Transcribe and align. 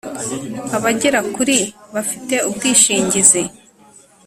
abagera 0.77 1.19
kuri 1.35 1.57
bafite 1.95 2.35
ubwishingizi 2.49 3.41